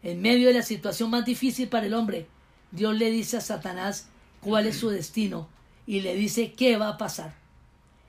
En 0.03 0.21
medio 0.21 0.49
de 0.49 0.55
la 0.55 0.63
situación 0.63 1.09
más 1.11 1.23
difícil 1.23 1.69
para 1.69 1.85
el 1.85 1.93
hombre, 1.93 2.27
Dios 2.71 2.93
le 2.97 3.09
dice 3.09 3.37
a 3.37 3.41
Satanás 3.41 4.09
cuál 4.41 4.67
es 4.67 4.75
su 4.75 4.89
destino 4.89 5.47
y 5.87 6.01
le 6.01 6.13
dice 6.13 6.51
qué 6.51 6.75
va 6.75 6.89
a 6.89 6.97
pasar. 6.97 7.35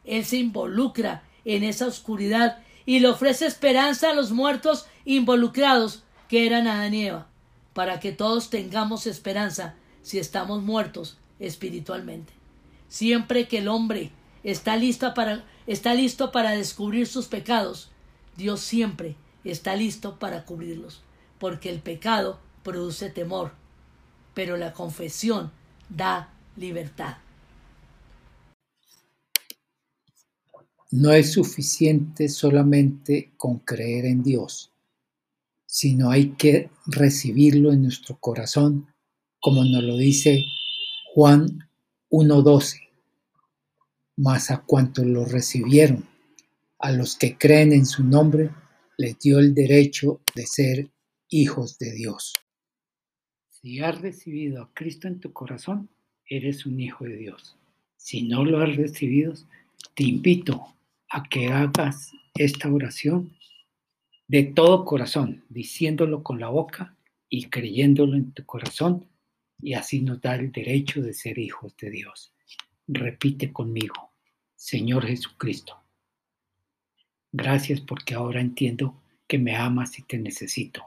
Él 0.05 0.24
se 0.24 0.38
involucra 0.38 1.22
en 1.44 1.62
esa 1.62 1.87
oscuridad 1.87 2.59
y 2.85 2.98
le 2.98 3.07
ofrece 3.07 3.46
esperanza 3.46 4.11
a 4.11 4.14
los 4.14 4.33
muertos 4.33 4.87
involucrados 5.05 6.03
que 6.31 6.47
eran 6.47 6.69
Adán 6.69 6.95
y 6.95 7.07
Eva, 7.07 7.27
para 7.75 7.99
que 7.99 8.12
todos 8.12 8.51
tengamos 8.51 9.09
esperanza 9.09 9.75
si 10.03 10.21
estamos 10.21 10.62
muertos 10.62 11.19
espiritualmente. 11.40 12.33
Siempre 12.87 13.49
que 13.49 13.59
el 13.59 13.66
hombre 13.66 14.12
está 14.45 14.77
listo 14.77 15.12
para, 15.12 15.45
está 15.66 15.93
listo 15.93 16.31
para 16.31 16.53
descubrir 16.53 17.09
sus 17.09 17.27
pecados, 17.27 17.90
Dios 18.37 18.61
siempre 18.61 19.16
está 19.43 19.75
listo 19.75 20.21
para 20.21 20.45
cubrirlos, 20.45 21.03
porque 21.40 21.69
el 21.69 21.81
pecado 21.81 22.38
produce 22.62 23.11
temor, 23.11 23.51
pero 24.33 24.57
la 24.57 24.73
confesión 24.73 25.51
da 25.88 26.33
libertad. 26.57 27.16
No 30.93 31.11
es 31.11 31.33
suficiente 31.33 32.29
solamente 32.29 33.33
con 33.37 33.59
creer 33.59 34.05
en 34.05 34.23
Dios 34.23 34.70
sino 35.71 36.11
hay 36.11 36.31
que 36.31 36.69
recibirlo 36.85 37.73
en 37.73 37.83
nuestro 37.83 38.19
corazón, 38.19 38.89
como 39.39 39.65
nos 39.65 39.85
lo 39.85 39.97
dice 39.97 40.45
Juan 41.15 41.69
1.12. 42.11 42.89
Mas 44.17 44.51
a 44.51 44.63
cuantos 44.63 45.07
lo 45.07 45.25
recibieron, 45.25 46.09
a 46.81 46.91
los 46.91 47.17
que 47.17 47.39
creen 47.39 47.73
en 47.73 47.87
su 47.87 48.03
nombre, 48.03 48.51
les 48.99 49.17
dio 49.21 49.39
el 49.39 49.55
derecho 49.55 50.21
de 50.35 50.45
ser 50.45 50.91
hijos 51.29 51.79
de 51.79 51.93
Dios. 51.93 52.35
Si 53.49 53.79
has 53.79 54.01
recibido 54.01 54.65
a 54.65 54.75
Cristo 54.75 55.07
en 55.07 55.21
tu 55.21 55.33
corazón, 55.33 55.89
eres 56.27 56.67
un 56.67 56.81
hijo 56.81 57.05
de 57.05 57.17
Dios. 57.17 57.57
Si 57.97 58.25
no 58.25 58.45
lo 58.45 58.61
has 58.61 58.75
recibido, 58.75 59.35
te 59.95 60.03
invito 60.03 60.75
a 61.11 61.23
que 61.29 61.47
hagas 61.47 62.11
esta 62.35 62.69
oración 62.69 63.37
de 64.31 64.45
todo 64.45 64.85
corazón, 64.85 65.45
diciéndolo 65.49 66.23
con 66.23 66.38
la 66.38 66.47
boca 66.47 66.95
y 67.29 67.47
creyéndolo 67.47 68.16
en 68.16 68.31
tu 68.31 68.47
corazón, 68.47 69.09
y 69.61 69.75
así 69.75 70.03
nos 70.03 70.21
da 70.21 70.37
el 70.37 70.53
derecho 70.53 71.03
de 71.03 71.14
ser 71.14 71.37
hijos 71.37 71.77
de 71.79 71.90
Dios. 71.90 72.33
Repite 72.87 73.53
conmigo, 73.53 74.12
Señor 74.55 75.05
Jesucristo, 75.05 75.83
gracias 77.33 77.81
porque 77.81 78.14
ahora 78.14 78.40
entiendo 78.40 79.03
que 79.27 79.37
me 79.37 79.57
amas 79.57 79.99
y 79.99 80.03
te 80.03 80.16
necesito. 80.16 80.85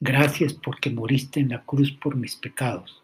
Gracias 0.00 0.54
porque 0.54 0.88
moriste 0.88 1.38
en 1.38 1.50
la 1.50 1.66
cruz 1.66 1.92
por 1.92 2.16
mis 2.16 2.36
pecados. 2.36 3.01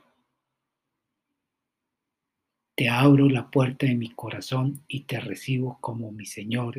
Te 2.78 2.88
abro 2.88 3.28
la 3.28 3.50
puerta 3.50 3.86
de 3.86 3.96
mi 3.96 4.10
corazón 4.10 4.84
y 4.86 5.00
te 5.00 5.18
recibo 5.18 5.80
como 5.80 6.12
mi 6.12 6.26
Señor 6.26 6.76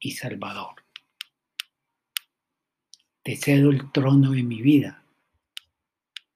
y 0.00 0.12
Salvador. 0.12 0.86
Te 3.22 3.36
cedo 3.36 3.68
el 3.68 3.92
trono 3.92 4.30
de 4.30 4.42
mi 4.42 4.62
vida. 4.62 5.04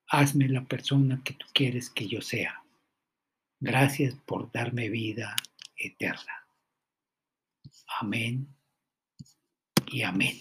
Hazme 0.08 0.50
la 0.50 0.62
persona 0.66 1.22
que 1.24 1.32
tú 1.32 1.46
quieres 1.54 1.88
que 1.88 2.06
yo 2.06 2.20
sea. 2.20 2.64
Gracias 3.60 4.14
por 4.26 4.52
darme 4.52 4.90
vida 4.90 5.34
eterna. 5.78 6.46
Amén 7.98 8.46
y 9.90 10.02
amén. 10.02 10.38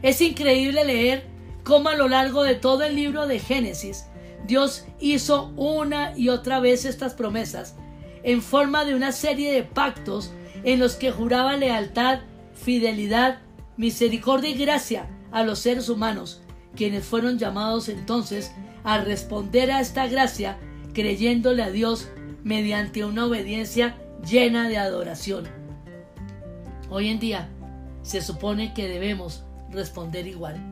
Es 0.00 0.22
increíble 0.22 0.86
leer 0.86 1.31
cómo 1.64 1.88
a 1.88 1.96
lo 1.96 2.08
largo 2.08 2.42
de 2.42 2.54
todo 2.54 2.82
el 2.84 2.96
libro 2.96 3.26
de 3.26 3.38
Génesis, 3.38 4.06
Dios 4.46 4.86
hizo 5.00 5.52
una 5.56 6.16
y 6.16 6.28
otra 6.28 6.60
vez 6.60 6.84
estas 6.84 7.14
promesas 7.14 7.76
en 8.22 8.42
forma 8.42 8.84
de 8.84 8.94
una 8.94 9.12
serie 9.12 9.52
de 9.52 9.62
pactos 9.62 10.32
en 10.64 10.78
los 10.78 10.94
que 10.94 11.10
juraba 11.10 11.56
lealtad, 11.56 12.20
fidelidad, 12.54 13.40
misericordia 13.76 14.50
y 14.50 14.54
gracia 14.54 15.08
a 15.30 15.42
los 15.42 15.58
seres 15.58 15.88
humanos, 15.88 16.42
quienes 16.76 17.04
fueron 17.04 17.38
llamados 17.38 17.88
entonces 17.88 18.52
a 18.84 18.98
responder 18.98 19.70
a 19.70 19.80
esta 19.80 20.06
gracia 20.06 20.58
creyéndole 20.92 21.62
a 21.62 21.70
Dios 21.70 22.08
mediante 22.44 23.04
una 23.04 23.26
obediencia 23.26 23.96
llena 24.28 24.68
de 24.68 24.78
adoración. 24.78 25.48
Hoy 26.90 27.08
en 27.08 27.18
día 27.18 27.48
se 28.02 28.20
supone 28.20 28.74
que 28.74 28.88
debemos 28.88 29.44
responder 29.70 30.26
igual. 30.26 30.71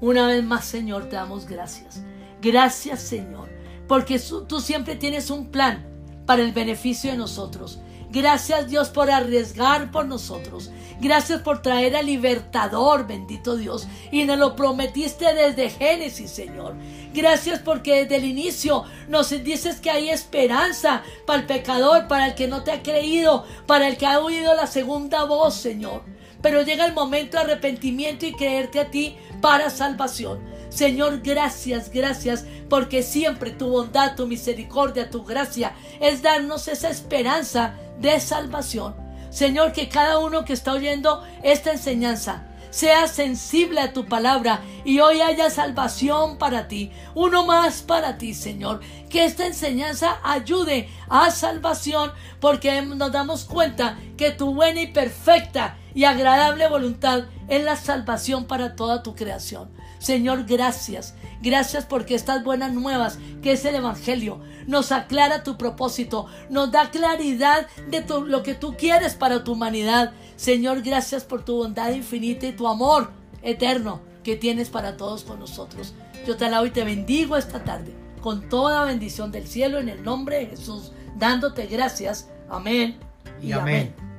Una 0.00 0.26
vez 0.26 0.42
más, 0.42 0.64
Señor, 0.64 1.08
te 1.08 1.16
damos 1.16 1.46
gracias. 1.46 2.02
Gracias, 2.40 3.00
Señor, 3.02 3.48
porque 3.86 4.18
tú 4.48 4.60
siempre 4.60 4.96
tienes 4.96 5.30
un 5.30 5.50
plan 5.50 5.86
para 6.26 6.42
el 6.42 6.52
beneficio 6.52 7.10
de 7.10 7.16
nosotros. 7.16 7.80
Gracias 8.12 8.66
Dios 8.66 8.88
por 8.88 9.08
arriesgar 9.08 9.92
por 9.92 10.06
nosotros. 10.06 10.70
Gracias 11.00 11.42
por 11.42 11.62
traer 11.62 11.94
al 11.94 12.06
libertador, 12.06 13.06
bendito 13.06 13.56
Dios. 13.56 13.86
Y 14.10 14.24
nos 14.24 14.36
lo 14.36 14.56
prometiste 14.56 15.32
desde 15.32 15.70
Génesis, 15.70 16.30
Señor. 16.30 16.74
Gracias 17.14 17.60
porque 17.60 18.02
desde 18.02 18.16
el 18.16 18.24
inicio 18.24 18.84
nos 19.08 19.30
dices 19.30 19.80
que 19.80 19.90
hay 19.90 20.10
esperanza 20.10 21.02
para 21.24 21.40
el 21.40 21.46
pecador, 21.46 22.08
para 22.08 22.26
el 22.26 22.34
que 22.34 22.48
no 22.48 22.64
te 22.64 22.72
ha 22.72 22.82
creído, 22.82 23.44
para 23.66 23.86
el 23.86 23.96
que 23.96 24.06
ha 24.06 24.18
oído 24.18 24.54
la 24.54 24.66
segunda 24.66 25.24
voz, 25.24 25.54
Señor. 25.54 26.02
Pero 26.42 26.62
llega 26.62 26.86
el 26.86 26.92
momento 26.92 27.36
de 27.36 27.44
arrepentimiento 27.44 28.26
y 28.26 28.32
creerte 28.32 28.80
a 28.80 28.90
ti 28.90 29.16
para 29.40 29.70
salvación. 29.70 30.40
Señor, 30.70 31.20
gracias, 31.20 31.90
gracias, 31.90 32.44
porque 32.68 33.02
siempre 33.02 33.50
tu 33.50 33.68
bondad, 33.68 34.14
tu 34.14 34.26
misericordia, 34.26 35.10
tu 35.10 35.24
gracia 35.24 35.72
es 36.00 36.22
darnos 36.22 36.68
esa 36.68 36.88
esperanza 36.88 37.74
de 37.98 38.20
salvación. 38.20 38.94
Señor, 39.30 39.72
que 39.72 39.88
cada 39.88 40.18
uno 40.18 40.44
que 40.44 40.52
está 40.52 40.72
oyendo 40.72 41.24
esta 41.42 41.72
enseñanza 41.72 42.46
sea 42.70 43.08
sensible 43.08 43.80
a 43.80 43.92
tu 43.92 44.06
palabra 44.06 44.62
y 44.84 45.00
hoy 45.00 45.20
haya 45.20 45.50
salvación 45.50 46.38
para 46.38 46.68
ti, 46.68 46.92
uno 47.14 47.44
más 47.44 47.82
para 47.82 48.16
ti, 48.16 48.32
Señor. 48.32 48.80
Que 49.08 49.24
esta 49.24 49.46
enseñanza 49.46 50.18
ayude 50.22 50.88
a 51.08 51.30
salvación 51.32 52.12
porque 52.40 52.80
nos 52.82 53.12
damos 53.12 53.44
cuenta 53.44 53.98
que 54.16 54.30
tu 54.30 54.54
buena 54.54 54.82
y 54.82 54.86
perfecta 54.86 55.76
y 55.94 56.04
agradable 56.04 56.68
voluntad 56.68 57.24
es 57.48 57.64
la 57.64 57.76
salvación 57.76 58.46
para 58.46 58.76
toda 58.76 59.02
tu 59.02 59.14
creación. 59.14 59.70
Señor, 59.98 60.44
gracias. 60.44 61.14
Gracias 61.42 61.86
porque 61.86 62.14
estas 62.14 62.44
buenas 62.44 62.72
nuevas, 62.72 63.18
que 63.42 63.52
es 63.52 63.64
el 63.64 63.74
Evangelio, 63.74 64.40
nos 64.66 64.92
aclara 64.92 65.42
tu 65.42 65.56
propósito, 65.56 66.26
nos 66.48 66.70
da 66.70 66.90
claridad 66.90 67.66
de 67.88 68.04
lo 68.26 68.42
que 68.42 68.54
tú 68.54 68.76
quieres 68.76 69.14
para 69.14 69.44
tu 69.44 69.52
humanidad. 69.52 70.12
Señor, 70.36 70.82
gracias 70.82 71.24
por 71.24 71.44
tu 71.44 71.56
bondad 71.56 71.92
infinita 71.92 72.46
y 72.46 72.52
tu 72.52 72.68
amor 72.68 73.10
eterno 73.42 74.00
que 74.22 74.36
tienes 74.36 74.68
para 74.68 74.96
todos 74.96 75.24
con 75.24 75.40
nosotros. 75.40 75.94
Yo 76.26 76.36
te 76.36 76.44
alabo 76.44 76.66
y 76.66 76.70
te 76.70 76.84
bendigo 76.84 77.36
esta 77.36 77.64
tarde 77.64 77.94
con 78.20 78.48
toda 78.48 78.84
bendición 78.84 79.32
del 79.32 79.46
cielo 79.46 79.78
en 79.78 79.88
el 79.88 80.02
nombre 80.02 80.38
de 80.40 80.46
Jesús, 80.46 80.92
dándote 81.16 81.66
gracias. 81.66 82.28
Amén 82.48 82.98
y, 83.42 83.52
amén. 83.52 84.09